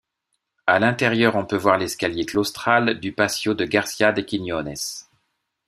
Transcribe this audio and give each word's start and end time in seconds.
À 0.65 0.79
l'intérieur 0.79 1.35
on 1.35 1.45
peut 1.45 1.55
voir 1.57 1.77
l'escalier 1.77 2.25
claustral 2.25 2.99
du 2.99 3.11
patio 3.11 3.53
de 3.53 3.65
Garcia 3.65 4.11
de 4.11 4.23
Quiñones. 4.23 5.05